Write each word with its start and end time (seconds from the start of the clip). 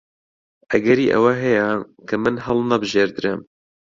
ئەگەری 0.71 1.05
ئەوە 1.13 1.33
هەیە 1.41 1.67
کە 2.07 2.15
من 2.23 2.35
هەڵنەبژێردرێم. 2.45 3.41